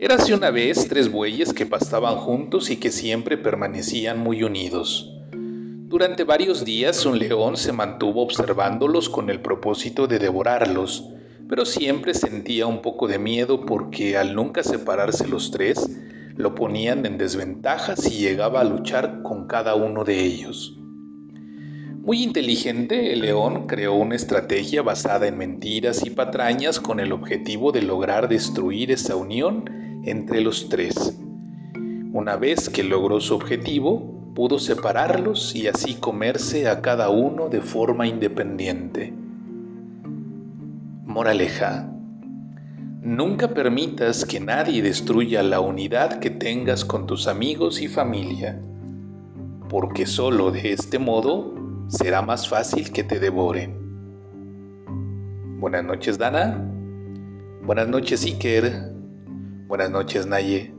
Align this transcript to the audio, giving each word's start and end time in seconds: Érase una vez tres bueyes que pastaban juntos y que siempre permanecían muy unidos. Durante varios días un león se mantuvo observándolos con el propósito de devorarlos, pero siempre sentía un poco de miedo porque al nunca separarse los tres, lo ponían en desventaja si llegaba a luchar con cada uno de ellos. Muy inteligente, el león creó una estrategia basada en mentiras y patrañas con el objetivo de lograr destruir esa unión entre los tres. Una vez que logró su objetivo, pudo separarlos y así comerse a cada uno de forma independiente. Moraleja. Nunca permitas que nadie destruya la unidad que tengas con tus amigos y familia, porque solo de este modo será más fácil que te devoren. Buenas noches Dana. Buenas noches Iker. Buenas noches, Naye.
Érase 0.00 0.32
una 0.32 0.52
vez 0.52 0.86
tres 0.88 1.10
bueyes 1.10 1.52
que 1.52 1.66
pastaban 1.66 2.14
juntos 2.14 2.70
y 2.70 2.76
que 2.76 2.92
siempre 2.92 3.36
permanecían 3.36 4.20
muy 4.20 4.44
unidos. 4.44 5.12
Durante 5.32 6.22
varios 6.22 6.64
días 6.64 7.04
un 7.04 7.18
león 7.18 7.56
se 7.56 7.72
mantuvo 7.72 8.22
observándolos 8.22 9.08
con 9.08 9.28
el 9.28 9.40
propósito 9.40 10.06
de 10.06 10.20
devorarlos, 10.20 11.08
pero 11.48 11.64
siempre 11.64 12.14
sentía 12.14 12.68
un 12.68 12.80
poco 12.80 13.08
de 13.08 13.18
miedo 13.18 13.66
porque 13.66 14.16
al 14.16 14.36
nunca 14.36 14.62
separarse 14.62 15.26
los 15.26 15.50
tres, 15.50 15.90
lo 16.36 16.54
ponían 16.54 17.04
en 17.04 17.18
desventaja 17.18 17.96
si 17.96 18.18
llegaba 18.18 18.60
a 18.60 18.64
luchar 18.64 19.22
con 19.24 19.48
cada 19.48 19.74
uno 19.74 20.04
de 20.04 20.22
ellos. 20.22 20.78
Muy 22.04 22.22
inteligente, 22.22 23.12
el 23.12 23.22
león 23.22 23.66
creó 23.66 23.94
una 23.94 24.14
estrategia 24.14 24.82
basada 24.82 25.26
en 25.26 25.36
mentiras 25.36 26.06
y 26.06 26.10
patrañas 26.10 26.78
con 26.78 27.00
el 27.00 27.10
objetivo 27.10 27.72
de 27.72 27.82
lograr 27.82 28.28
destruir 28.28 28.92
esa 28.92 29.16
unión 29.16 29.87
entre 30.10 30.40
los 30.40 30.68
tres. 30.68 31.18
Una 32.12 32.36
vez 32.36 32.70
que 32.70 32.82
logró 32.82 33.20
su 33.20 33.34
objetivo, 33.34 34.32
pudo 34.34 34.58
separarlos 34.58 35.54
y 35.54 35.68
así 35.68 35.94
comerse 35.94 36.68
a 36.68 36.80
cada 36.80 37.10
uno 37.10 37.48
de 37.48 37.60
forma 37.60 38.06
independiente. 38.06 39.12
Moraleja. 41.04 41.92
Nunca 43.02 43.48
permitas 43.48 44.24
que 44.24 44.40
nadie 44.40 44.82
destruya 44.82 45.42
la 45.42 45.60
unidad 45.60 46.18
que 46.18 46.30
tengas 46.30 46.84
con 46.84 47.06
tus 47.06 47.28
amigos 47.28 47.80
y 47.80 47.88
familia, 47.88 48.60
porque 49.68 50.06
solo 50.06 50.50
de 50.50 50.72
este 50.72 50.98
modo 50.98 51.54
será 51.88 52.22
más 52.22 52.48
fácil 52.48 52.92
que 52.92 53.04
te 53.04 53.20
devoren. 53.20 53.76
Buenas 55.60 55.84
noches 55.84 56.18
Dana. 56.18 56.64
Buenas 57.64 57.88
noches 57.88 58.24
Iker. 58.24 58.97
Buenas 59.68 59.90
noches, 59.90 60.26
Naye. 60.26 60.77